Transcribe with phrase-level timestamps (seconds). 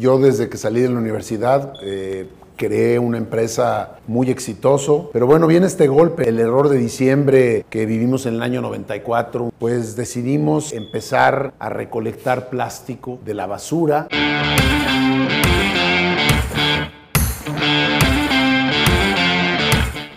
[0.00, 5.46] Yo desde que salí de la universidad eh, creé una empresa muy exitoso, pero bueno,
[5.46, 10.72] viene este golpe, el error de diciembre que vivimos en el año 94, pues decidimos
[10.72, 14.08] empezar a recolectar plástico de la basura.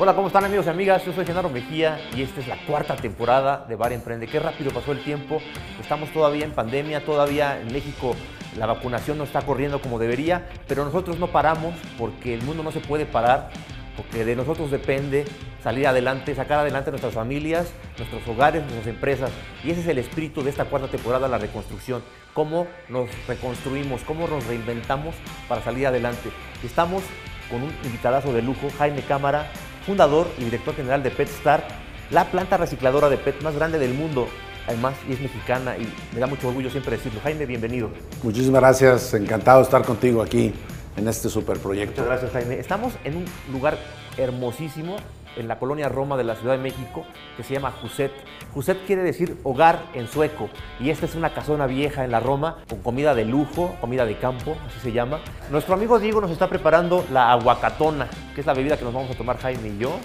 [0.04, 1.06] Hola, ¿cómo están amigos y amigas?
[1.06, 4.28] Yo soy Genaro Mejía y esta es la cuarta temporada de Bar Emprende.
[4.28, 5.42] Qué rápido pasó el tiempo,
[5.80, 8.14] estamos todavía en pandemia, todavía en México
[8.58, 12.74] la vacunación no está corriendo como debería, pero nosotros no paramos porque el mundo no
[12.74, 13.50] se puede parar,
[13.96, 15.24] porque de nosotros depende
[15.64, 19.32] salir adelante, sacar adelante nuestras familias, nuestros hogares, nuestras empresas.
[19.64, 22.04] Y ese es el espíritu de esta cuarta temporada, la reconstrucción.
[22.34, 25.16] Cómo nos reconstruimos, cómo nos reinventamos
[25.48, 26.30] para salir adelante.
[26.62, 27.04] Estamos
[27.50, 29.50] con un invitadazo de lujo, Jaime Cámara,
[29.86, 31.68] fundador y director general de PetStar,
[32.12, 34.28] la planta recicladora de PET más grande del mundo.
[34.68, 37.20] Además, y es mexicana y me da mucho orgullo siempre decirlo.
[37.22, 37.90] Jaime, bienvenido.
[38.24, 40.54] Muchísimas gracias, encantado de estar contigo aquí
[40.98, 42.02] en este super proyecto.
[42.02, 42.60] Muchas gracias, Jaime.
[42.60, 43.78] Estamos en un lugar
[44.18, 44.98] hermosísimo
[45.36, 47.06] en la colonia Roma de la Ciudad de México
[47.38, 48.12] que se llama Juset.
[48.54, 52.58] Juset quiere decir hogar en sueco y esta es una casona vieja en la Roma
[52.70, 55.20] con comida de lujo, comida de campo, así se llama.
[55.50, 59.12] Nuestro amigo Diego nos está preparando la aguacatona, que es la bebida que nos vamos
[59.12, 59.98] a tomar Jaime y yo.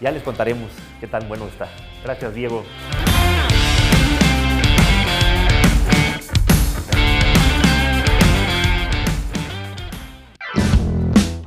[0.00, 0.70] Ya les contaremos
[1.00, 1.68] qué tan bueno está.
[2.04, 2.64] Gracias, Diego.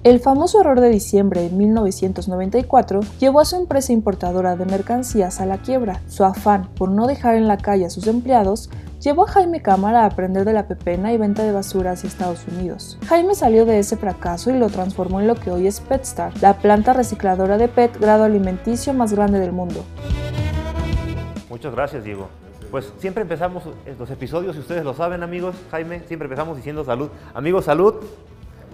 [0.05, 5.45] El famoso error de diciembre de 1994 llevó a su empresa importadora de mercancías a
[5.45, 6.01] la quiebra.
[6.07, 8.69] Su afán por no dejar en la calle a sus empleados
[9.01, 12.47] llevó a Jaime Cámara a aprender de la pepena y venta de basura hacia Estados
[12.47, 12.97] Unidos.
[13.07, 16.57] Jaime salió de ese fracaso y lo transformó en lo que hoy es PetStar, la
[16.59, 19.83] planta recicladora de PET grado alimenticio más grande del mundo.
[21.49, 22.29] Muchas gracias, Diego.
[22.71, 23.63] Pues siempre empezamos
[23.97, 27.09] los episodios, si ustedes lo saben, amigos, Jaime, siempre empezamos diciendo salud.
[27.33, 27.95] Amigos, salud.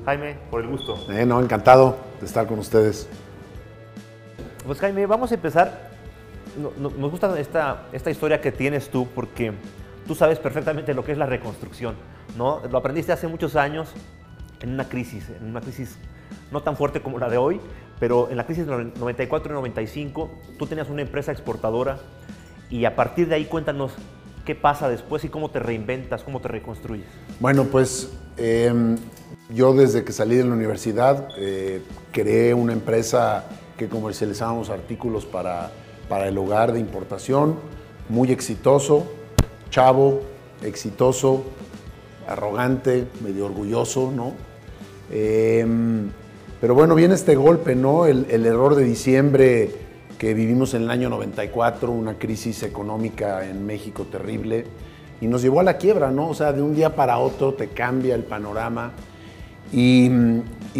[0.06, 0.98] Jaime, por el gusto.
[1.09, 3.09] Eh, no, encantado de estar con ustedes.
[4.66, 5.90] Pues Jaime, vamos a empezar.
[6.78, 9.52] Nos gusta esta, esta historia que tienes tú porque
[10.07, 11.96] tú sabes perfectamente lo que es la reconstrucción,
[12.38, 12.62] ¿no?
[12.72, 13.90] Lo aprendiste hace muchos años
[14.62, 15.97] en una crisis, en una crisis
[16.51, 17.59] no tan fuerte como la de hoy,
[18.00, 21.97] pero en la crisis del 94 y 95 tú tenías una empresa exportadora
[22.69, 23.91] y a partir de ahí cuéntanos
[24.46, 27.07] qué pasa después y cómo te reinventas, cómo te reconstruyes.
[27.40, 28.96] Bueno, pues em,
[29.50, 33.45] yo desde que salí de la universidad eh, creé una empresa
[33.78, 35.72] que comercializábamos artículos para,
[36.09, 37.56] para el hogar de importación,
[38.09, 39.06] muy exitoso,
[39.69, 40.22] chavo,
[40.63, 41.44] exitoso,
[42.28, 44.33] arrogante, medio orgulloso, ¿no?
[45.11, 46.09] Em,
[46.59, 48.06] pero bueno, viene este golpe, ¿no?
[48.06, 49.72] El, el, error de diciembre
[50.17, 54.66] que vivimos en el año 94, una crisis económica en México terrible,
[55.22, 56.29] y nos llevó a la quiebra, ¿no?
[56.29, 58.94] O sea, de un día para otro te cambia el panorama.
[59.72, 60.09] Y,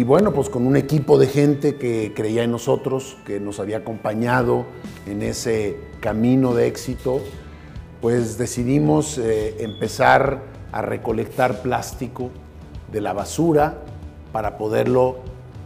[0.04, 4.66] bueno, pues con un equipo de gente que creía en nosotros, que nos había acompañado
[5.06, 7.20] en ese camino de éxito,
[8.00, 12.30] pues decidimos eh, empezar a recolectar plástico
[12.92, 13.78] de la basura
[14.32, 15.16] para poderlo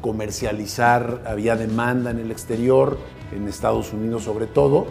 [0.01, 1.23] comercializar.
[1.27, 2.99] Había demanda en el exterior,
[3.33, 4.87] en Estados Unidos sobre todo,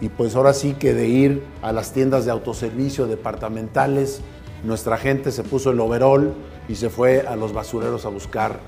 [0.00, 4.20] y pues ahora sí que de ir a las tiendas de autoservicio departamentales,
[4.64, 6.34] nuestra gente se puso el overall
[6.70, 8.60] y se fue a los basureros a buscar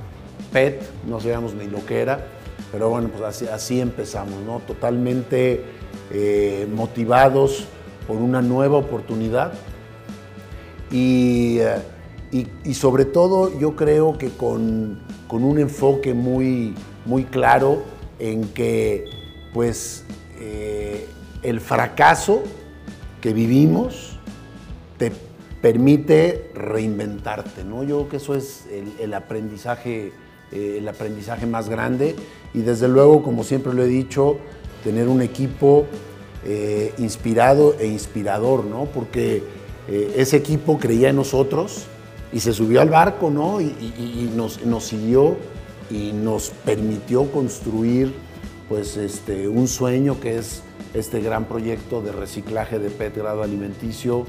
[0.53, 2.27] PET, no sabíamos ni lo que era,
[2.73, 4.59] pero bueno, pues así, así empezamos, ¿no?
[4.67, 5.63] Totalmente
[6.11, 7.67] eh, motivados
[8.09, 9.53] por una nueva oportunidad
[10.91, 11.77] y, eh,
[12.33, 16.75] y, y, sobre todo yo creo que con, con, un enfoque muy,
[17.07, 17.85] muy claro
[18.19, 19.05] en que
[19.55, 20.05] pues
[20.41, 21.07] eh,
[21.45, 22.43] el fracaso
[23.21, 24.12] que vivimos
[25.63, 27.85] permite reinventarte, ¿no?
[27.85, 28.67] Yo creo que eso es
[29.01, 30.13] el, aprendizaje,
[30.51, 32.17] eh, el aprendizaje más grande
[32.53, 34.39] y desde luego, como siempre lo he dicho,
[34.83, 35.87] tener un equipo
[36.45, 38.87] eh, inspirado e inspirador, ¿no?
[38.87, 39.45] Porque
[39.89, 41.85] eh, ese equipo creía en nosotros
[42.33, 43.61] y se subió al barco, ¿no?
[43.61, 45.37] Y, nos, siguió
[45.91, 48.13] y nos permitió construir,
[48.69, 50.63] pues, este, un sueño que es
[50.95, 54.27] este gran proyecto de reciclaje de PET grado alimenticio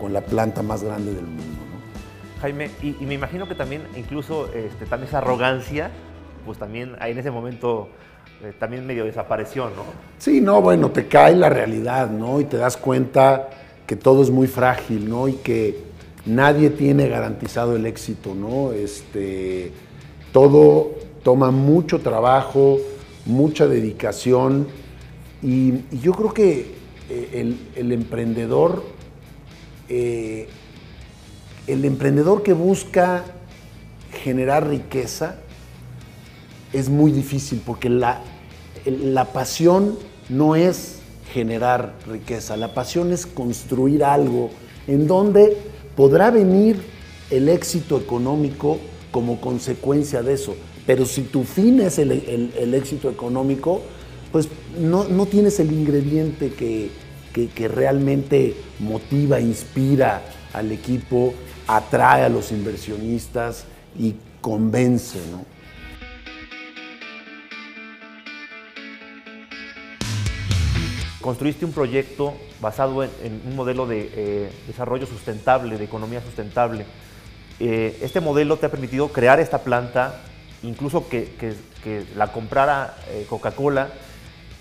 [0.00, 1.42] con la planta más grande del mundo.
[1.42, 2.40] ¿no?
[2.40, 5.90] Jaime, y, y, me imagino que también incluso este, también esa arrogancia,
[6.46, 7.88] pues también ahí en ese momento
[8.42, 9.84] eh, también medio desapareció, ¿no?
[10.18, 12.40] Sí, no, bueno, te cae la realidad, ¿no?
[12.40, 13.50] Y te das cuenta
[13.86, 15.28] que todo es muy frágil, ¿no?
[15.28, 15.84] Y que
[16.24, 18.72] nadie tiene garantizado el éxito, ¿no?
[18.72, 19.72] Este,
[20.32, 20.92] todo
[21.22, 22.78] toma mucho trabajo,
[23.26, 24.68] mucha dedicación
[25.42, 26.74] y, y yo creo que
[27.10, 28.82] eh, el, el emprendedor,
[29.90, 30.48] eh,
[31.66, 33.24] el emprendedor que busca
[34.10, 35.36] generar riqueza
[36.72, 38.22] es muy difícil porque la,
[38.86, 39.98] la pasión
[40.28, 41.00] no es
[41.32, 44.50] generar riqueza, la pasión es construir algo
[44.86, 45.56] en donde
[45.96, 46.80] podrá venir
[47.30, 48.78] el éxito económico
[49.10, 50.56] como consecuencia de eso.
[50.86, 53.82] Pero si tu fin es el, éxito económico,
[54.32, 54.48] pues
[54.78, 56.90] no, tienes el ingrediente que,
[57.32, 60.22] que, realmente motiva, inspira
[60.52, 61.34] al equipo,
[61.66, 63.64] atrae a los inversionistas
[63.96, 65.20] y convence.
[71.20, 76.86] Construiste un proyecto basado en, un modelo de eh, desarrollo sustentable, de economía sustentable.
[77.60, 80.22] Eh, este modelo te ha permitido crear esta planta,
[80.62, 81.28] incluso que,
[82.16, 83.90] la comprara eh, Coca-Cola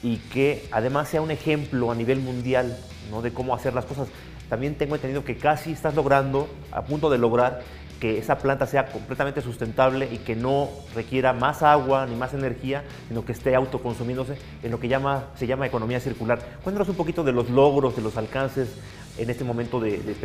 [0.04, 2.78] y que además sea un ejemplo a nivel mundial
[3.12, 3.22] ¿no?
[3.22, 4.08] de cómo hacer las cosas.
[4.50, 7.62] También tengo entendido que casi estás logrando, a punto de lograr,
[8.00, 12.84] que esa planta sea completamente sustentable y que no requiera más agua ni más energía,
[13.10, 16.40] sino que esté autoconsumiéndose en lo que llama, se llama economía circular.
[16.64, 18.70] Cuéntanos un poquito de los logros, de los alcances
[19.18, 20.16] en este momento de, de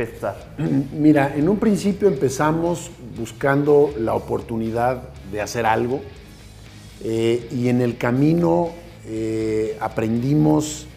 [0.93, 6.01] Mira, en un principio empezamos buscando la oportunidad de hacer algo
[7.03, 8.69] eh, y en el camino
[9.07, 10.87] eh, aprendimos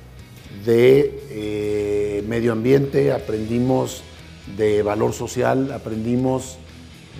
[0.65, 4.03] de eh, medio ambiente, aprendimos
[4.57, 6.59] de valor social, aprendimos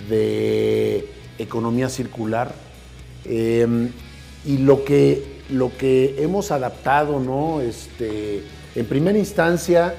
[0.09, 1.09] de
[1.39, 2.55] economía circular.
[3.25, 3.91] Em,
[4.45, 7.61] y lo que, lo que hemos adaptado, ¿no?
[7.61, 8.43] Este,
[8.75, 9.95] en primera instancia,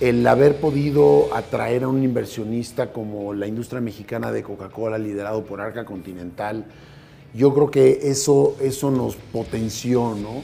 [0.00, 5.60] el haber podido atraer a un inversionista como la industria mexicana de Coca-Cola, liderado por
[5.60, 6.64] Arca Continental,
[7.34, 10.42] yo creo que eso, eso nos potenció, ¿no?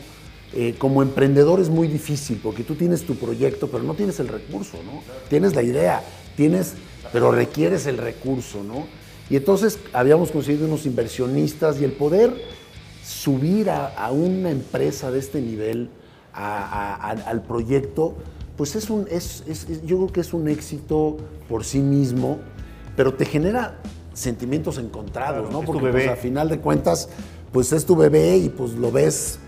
[0.52, 4.26] Eh, como emprendedor es muy difícil porque tú tienes tu proyecto, pero no tienes el
[4.26, 5.02] recurso, ¿no?
[5.28, 6.02] Tienes la idea,
[6.36, 6.74] tienes,
[7.12, 8.86] pero requieres el recurso, ¿no?
[9.30, 12.34] Y entonces habíamos conseguido unos inversionistas y el poder
[13.04, 15.88] subir a, una empresa de este nivel,
[16.32, 18.16] al proyecto,
[18.56, 19.44] pues es un, es,
[19.86, 21.16] yo creo que es un éxito
[21.48, 22.40] por sí mismo,
[22.96, 23.80] pero te genera
[24.20, 25.62] sentimientos encontrados, ¿no?
[25.62, 27.08] Porque pues, a final de cuentas,
[27.52, 29.38] pues es tu bebé y pues lo ves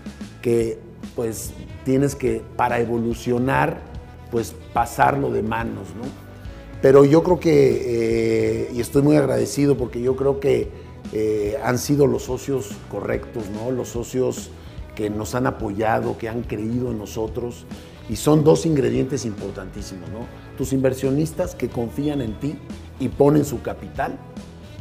[0.41, 0.79] que
[1.15, 1.51] pues
[1.85, 3.81] tienes que, para evolucionar,
[4.31, 6.03] pues pasarlo de manos, ¿no?
[6.81, 10.69] Pero yo creo que, eh, y estoy muy agradecido porque yo creo que
[11.13, 13.71] eh, han sido los socios correctos, ¿no?
[13.71, 14.49] Los socios
[14.95, 17.65] que nos han apoyado, que han creído en nosotros.
[18.09, 20.25] Y son dos ingredientes importantísimos, ¿no?
[20.57, 22.55] Tus inversionistas que confían en ti
[22.99, 24.17] y ponen su capital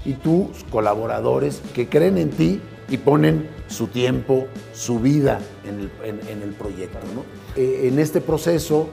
[0.05, 5.81] y tus colaboradores que creen en ti y ponen su tiempo, su vida en
[6.43, 6.99] el, proyecto.
[7.15, 7.25] ¿no?
[7.57, 8.91] Eh, en este proceso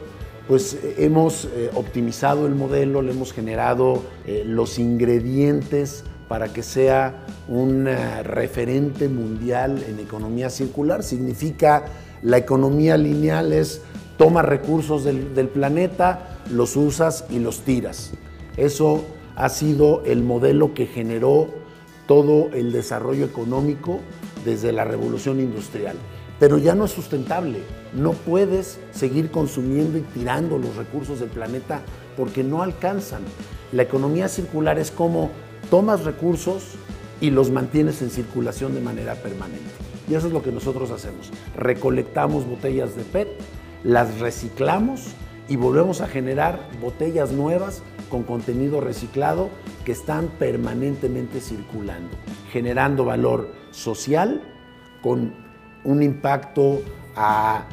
[0.47, 4.03] pues eh, hemos eh, optimizado el modelo, le hemos generado
[4.45, 7.87] los ingredientes para que sea un
[8.23, 11.03] referente mundial en economía circular.
[11.03, 11.85] Significa
[12.21, 13.81] la economía lineal es
[14.17, 18.11] toma recursos del, del planeta, los usas y los tiras.
[18.57, 19.03] Eso
[19.39, 21.47] ha sido el modelo que generó
[22.07, 24.01] todo el desarrollo económico
[24.45, 25.95] desde la revolución industrial
[26.39, 27.59] pero ya no es sustentable.
[27.93, 31.81] No puedes seguir consumiendo y tirando los recursos del planeta
[32.15, 33.23] porque no alcanzan.
[33.71, 35.31] La economía circular es como
[35.69, 36.63] tomas recursos
[37.21, 39.69] y los mantienes en circulación de manera permanente.
[40.09, 41.29] Y eso es lo que nosotros hacemos.
[41.55, 43.27] Recolectamos botellas de PET,
[43.83, 45.09] las reciclamos
[45.49, 49.49] y volvemos a generar botellas nuevas con contenido reciclado
[49.83, 52.15] que están permanentemente circulando,
[52.51, 54.41] generando valor social
[55.01, 55.33] con
[55.83, 56.81] un impacto
[57.15, 57.65] a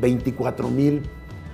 [0.00, 1.02] 24 mil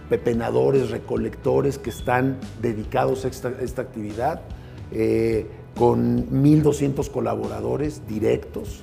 [0.09, 4.42] pepenadores, recolectores que están dedicados a esta, actividad,
[4.90, 8.83] eh, con 1.200 colaboradores directos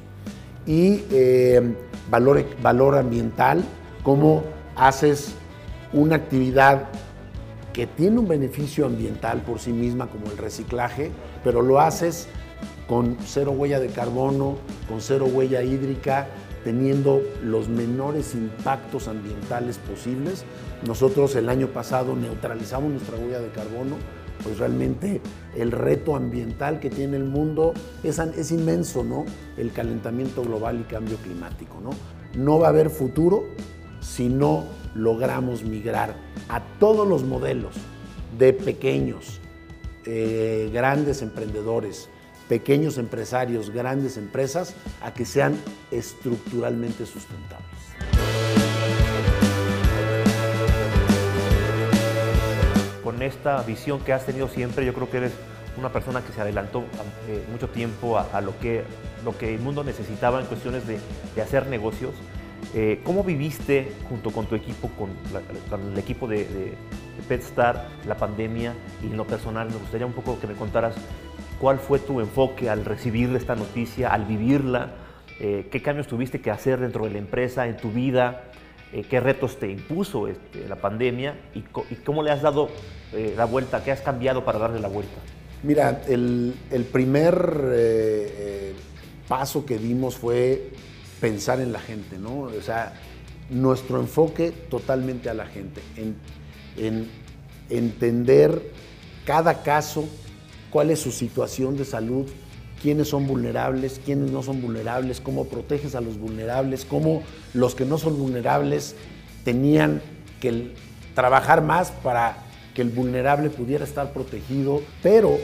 [0.66, 1.76] y eh,
[2.10, 3.64] valor, valor ambiental,
[4.02, 4.44] cómo
[4.76, 5.36] haces
[5.94, 6.90] una actividad
[7.74, 11.12] que tiene un beneficio ambiental por sí misma como el reciclaje,
[11.44, 12.28] pero lo haces
[12.88, 16.28] con cero huella de carbono, con cero huella hídrica,
[16.64, 20.44] teniendo los menores impactos ambientales posibles.
[20.86, 23.96] Nosotros el año pasado neutralizamos nuestra huella de carbono,
[24.44, 25.22] pues realmente
[25.56, 29.26] el reto ambiental que tiene el mundo es, es inmenso, ¿no?
[29.58, 31.92] El calentamiento global y cambio climático, ¿no?
[32.36, 33.46] No va a haber futuro
[34.02, 34.64] si no
[34.96, 36.16] logramos migrar
[36.48, 37.76] a todos los modelos
[38.38, 39.40] de pequeños,
[40.06, 42.10] eh, grandes emprendedores,
[42.48, 45.56] pequeños empresarios, grandes empresas, a que sean
[45.92, 47.68] estructuralmente sustentables.
[53.04, 55.34] Con esta visión que has tenido siempre, yo creo que eres
[55.78, 56.84] una persona que se adelantó
[57.28, 58.84] eh, mucho tiempo a, lo, que,
[59.24, 61.00] lo que el mundo necesitaba en cuestiones de,
[61.42, 62.14] hacer negocios.
[62.74, 65.10] Eh, ¿Cómo viviste junto con tu equipo, con,
[65.92, 66.76] el equipo de,
[67.28, 68.74] PetStar, la pandemia
[69.04, 69.68] y en lo personal?
[69.70, 70.96] Me gustaría un poco que me contaras
[71.60, 74.92] cuál fue tu enfoque al recibir esta noticia, al vivirla,
[75.40, 78.44] eh, qué cambios tuviste que hacer dentro de la empresa, en tu vida,
[79.08, 81.62] qué retos te impuso este, la pandemia y,
[82.04, 82.70] cómo le has dado
[83.36, 85.20] la vuelta, qué has cambiado para darle la vuelta.
[85.62, 86.56] Mira, el,
[86.92, 87.34] primer
[87.66, 88.74] eh, eh,
[89.28, 90.72] paso que dimos fue
[91.20, 92.42] pensar en la gente, ¿no?
[92.42, 92.94] O sea,
[93.50, 97.08] nuestro enfoque totalmente a la gente, en,
[97.70, 98.72] entender
[99.26, 100.08] cada caso,
[100.70, 102.26] cuál es su situación de salud,
[102.82, 107.24] quiénes son vulnerables, quiénes no son vulnerables, cómo proteges a los vulnerables, cómo
[107.54, 108.96] los que no son vulnerables
[109.44, 110.02] tenían
[110.40, 110.74] que
[111.14, 112.38] trabajar más para
[112.74, 115.38] que el vulnerable pudiera estar protegido, pero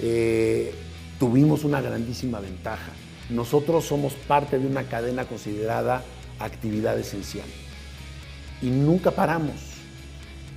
[0.00, 0.74] eh,
[1.18, 2.92] tuvimos una grandísima ventaja.
[3.30, 6.02] Nosotros somos parte de una cadena considerada
[6.38, 7.46] actividad esencial
[8.60, 9.54] y nunca paramos.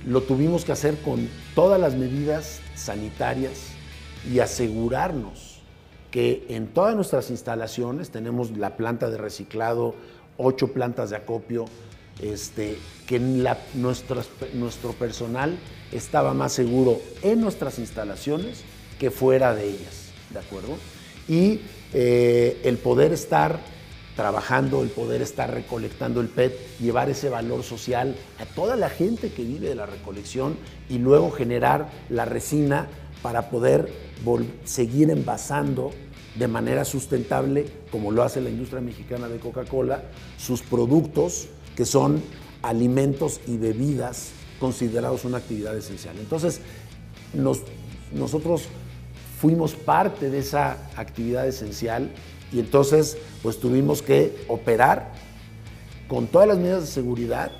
[0.06, 3.70] Lo tuvimos que hacer con todas las medidas sanitarias
[4.30, 5.60] y asegurarnos
[6.10, 9.94] que en todas nuestras instalaciones tenemos la planta de reciclado,
[10.36, 11.66] ocho plantas de acopio,
[12.20, 15.58] este, que nuestro personal
[15.92, 18.64] estaba más seguro en nuestras instalaciones
[18.98, 20.76] que fuera de ellas, ¿de acuerdo?
[21.28, 21.60] Y
[21.92, 23.60] eh, el poder estar
[24.16, 29.30] trabajando, el poder estar recolectando el PET, llevar ese valor social a toda la gente
[29.30, 30.56] que vive de la recolección
[30.88, 32.88] y luego generar la resina
[33.22, 33.88] para poder
[34.64, 35.92] seguir envasando
[36.34, 40.02] de manera sustentable, como lo hace la industria mexicana de Coca-Cola,
[40.36, 42.20] sus productos que son
[42.62, 46.16] alimentos y bebidas considerados una actividad esencial.
[46.18, 46.60] Entonces,
[48.12, 48.62] nosotros
[49.40, 52.10] fuimos parte de esa actividad esencial
[52.52, 55.12] y entonces pues tuvimos que operar
[56.08, 57.52] con todas las medidas de seguridad.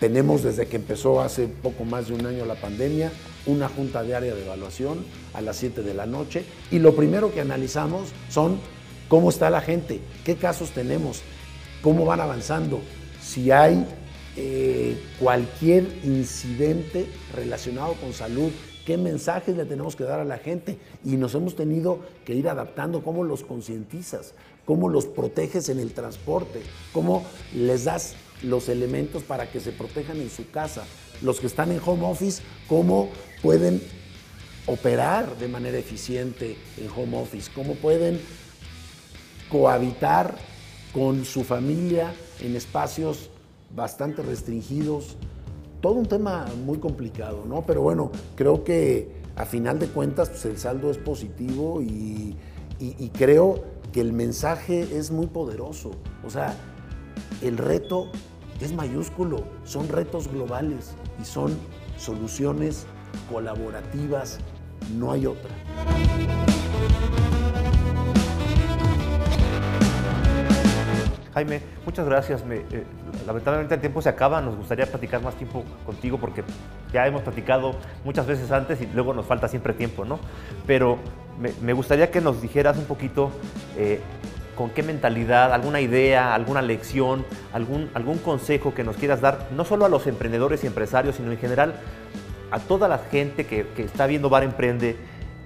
[0.00, 3.10] Tenemos desde que empezó hace poco más de un año la pandemia
[3.46, 7.40] una junta diaria de evaluación a las 7 de la noche y lo primero que
[7.40, 8.58] analizamos son
[9.08, 11.22] cómo está la gente, qué casos tenemos,
[11.80, 12.80] cómo van avanzando,
[13.22, 13.86] si hay
[14.36, 18.50] eh, cualquier incidente relacionado con salud,
[18.86, 20.78] qué mensajes le tenemos que dar a la gente.
[21.04, 24.32] Y nos hemos tenido que ir adaptando, cómo los concientizas,
[24.64, 26.62] cómo los proteges en el transporte,
[26.92, 30.84] cómo les das los elementos para que se protejan en su casa.
[31.20, 33.10] Los que están en home office, cómo
[33.42, 33.82] pueden
[34.66, 38.20] operar de manera eficiente en home office, cómo pueden
[39.50, 40.36] cohabitar
[40.92, 43.30] con su familia en espacios
[43.74, 45.16] bastante restringidos.
[45.80, 47.62] Todo un tema muy complicado, ¿no?
[47.62, 52.36] Pero bueno, creo que a final de cuentas pues, el saldo es positivo y,
[52.78, 55.92] y creo que el mensaje es muy poderoso.
[56.24, 56.54] O sea,
[57.42, 58.10] el reto
[58.60, 61.56] es mayúsculo, son retos globales y son
[61.98, 62.86] soluciones
[63.30, 64.38] colaborativas,
[64.96, 66.55] no hay otra.
[71.36, 72.42] Jaime, muchas gracias.
[72.48, 72.84] Eh,
[73.26, 76.42] lamentablemente el tiempo se acaba, nos gustaría platicar más tiempo contigo porque
[76.94, 77.74] ya hemos platicado
[78.06, 80.18] muchas veces antes y luego nos falta siempre tiempo, ¿no?
[80.66, 80.96] Pero
[81.60, 83.32] me, gustaría que nos dijeras un poquito
[83.76, 84.00] eh,
[84.56, 89.66] con qué mentalidad, alguna idea, alguna lección, algún, algún consejo que nos quieras dar, no
[89.66, 91.74] solo a los emprendedores y empresarios, sino en general
[92.50, 94.96] a toda la gente que, que está viendo Bar Emprende,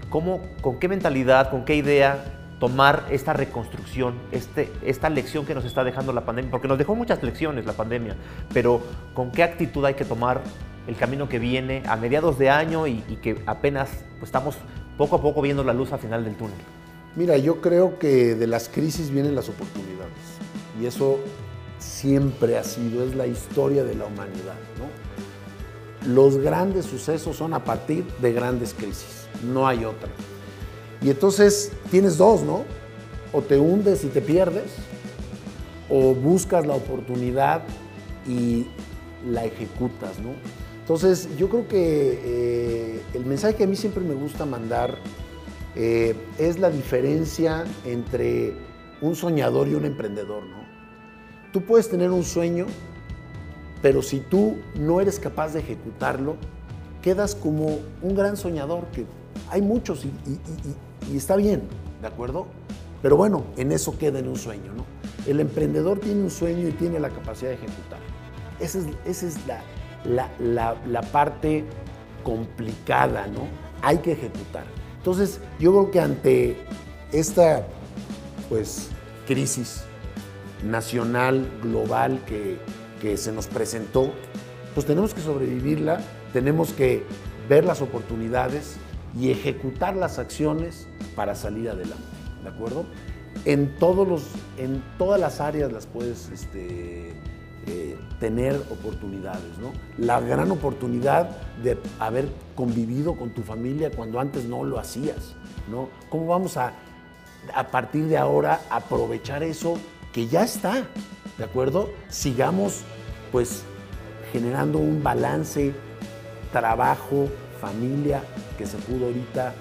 [0.08, 5.64] ¿cómo, con qué mentalidad, con qué idea tomar esta reconstrucción, este, esta lección que nos
[5.64, 8.14] está dejando la pandemia, porque nos dejó muchas lecciones la pandemia,
[8.52, 8.82] pero
[9.14, 10.42] con qué actitud hay que tomar
[10.86, 13.88] el camino que viene a mediados de año y, que apenas
[14.18, 14.56] pues, estamos
[14.98, 16.56] poco a poco viendo la luz al final del túnel.
[17.16, 20.10] Mira, yo creo que de las crisis vienen las oportunidades
[20.80, 21.18] y eso
[21.78, 24.54] siempre ha sido, es la historia de la humanidad.
[26.06, 30.10] Los grandes sucesos son a partir de grandes crisis, no hay otra.
[31.02, 32.64] Y entonces tienes dos, ¿no?
[33.32, 34.72] O te hundes y te pierdes,
[35.88, 37.62] o buscas la oportunidad
[38.26, 38.66] y
[39.26, 40.30] la ejecutas, ¿no?
[40.80, 44.98] Entonces yo creo que eh, el mensaje que a mí siempre me gusta mandar
[45.76, 48.54] eh, es la diferencia entre
[49.00, 50.68] un soñador y un emprendedor, ¿no?
[51.52, 52.66] Tú puedes tener un sueño,
[53.82, 56.36] pero si tú no eres capaz de ejecutarlo,
[57.02, 59.06] quedas como un gran soñador, que
[59.48, 61.62] hay muchos y y está bien,
[62.00, 62.46] ¿de acuerdo?
[63.02, 64.84] Pero bueno, en eso queda en un sueño, ¿no?
[65.26, 67.98] El emprendedor tiene un sueño y tiene la capacidad de ejecutar.
[68.58, 69.36] Esa es,
[70.04, 71.64] la, la, parte
[72.22, 73.48] complicada, ¿no?
[73.82, 74.64] Hay que ejecutar.
[74.98, 76.56] Entonces, yo creo que ante
[77.12, 77.66] esta
[78.48, 78.90] pues,
[79.26, 79.84] crisis
[80.62, 82.58] nacional, global que,
[83.00, 84.12] que se nos presentó,
[84.74, 86.00] pues tenemos que sobrevivirla,
[86.34, 87.02] tenemos que
[87.48, 88.76] ver las oportunidades
[89.18, 90.86] y ejecutar las acciones
[91.20, 92.02] para salir adelante,
[92.42, 92.86] ¿de acuerdo?
[93.44, 94.22] En, todos los,
[94.56, 97.10] en todas las áreas las puedes este,
[97.66, 99.70] eh, tener oportunidades, ¿no?
[99.98, 101.28] La gran oportunidad
[101.62, 105.34] de haber convivido con tu familia cuando antes no lo hacías,
[105.70, 105.90] ¿no?
[106.08, 106.72] ¿Cómo vamos a,
[107.54, 109.74] a partir de ahora, aprovechar eso
[110.14, 110.86] que ya está,
[111.36, 111.90] ¿de acuerdo?
[112.08, 112.80] Sigamos,
[113.30, 113.62] pues,
[114.32, 115.74] generando un balance,
[116.50, 117.28] trabajo,
[117.60, 118.22] familia,
[118.56, 119.52] que se pudo ahorita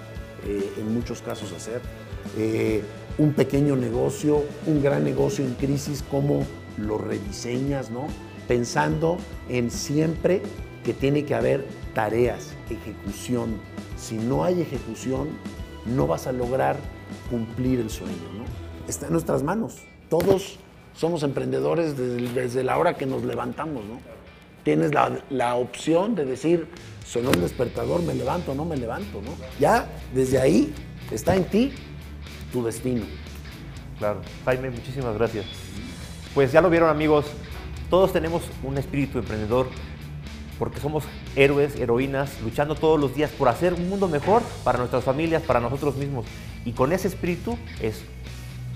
[0.46, 1.80] eh, en muchos casos hacer.
[2.36, 2.82] Eh,
[3.18, 8.06] un pequeño negocio, un gran negocio en crisis, cómo lo rediseñas, ¿no?
[8.48, 9.18] Pensando
[9.48, 10.42] en siempre
[10.84, 13.56] que tiene que haber tareas, ejecución.
[13.96, 15.28] Si no hay ejecución,
[15.86, 16.76] no vas a lograr
[17.28, 18.44] cumplir el sueño, ¿no?
[18.88, 19.76] Está en nuestras manos.
[20.08, 20.58] Todos
[20.94, 24.00] somos emprendedores desde, desde la hora que nos levantamos, ¿no?
[24.64, 26.66] Tienes la, la opción de decir,
[27.10, 29.30] sonó el despertador, me levanto no me levanto, ¿no?
[29.58, 30.72] Ya desde ahí
[31.10, 31.72] está en ti
[32.52, 33.04] tu destino.
[33.98, 34.20] Claro.
[34.44, 35.46] Jaime, muchísimas gracias.
[36.34, 37.26] Pues ya lo vieron amigos,
[37.90, 39.66] todos tenemos un espíritu emprendedor
[40.58, 41.04] porque somos
[41.36, 45.58] héroes, heroínas, luchando todos los días por hacer un mundo mejor para nuestras familias, para
[45.58, 46.26] nosotros mismos.
[46.64, 48.02] Y con ese espíritu es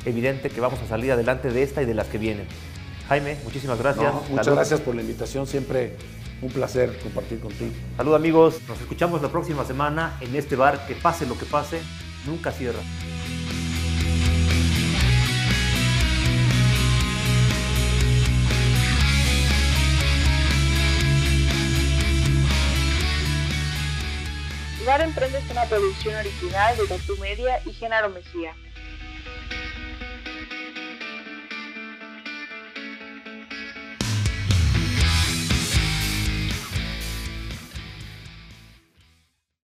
[0.06, 2.46] evidente que vamos a salir adelante de esta y de las que vienen.
[3.08, 4.12] Jaime, muchísimas gracias.
[4.12, 4.56] No, muchas Salud.
[4.56, 5.96] gracias por la invitación, siempre
[6.44, 7.72] un placer compartir contigo.
[7.96, 11.80] Salud amigos, nos escuchamos la próxima semana en este bar que pase lo que pase,
[12.26, 12.80] nunca cierra.
[24.86, 28.54] Bar Emprende es una producción original de Tatu Media y Genaro Mejía.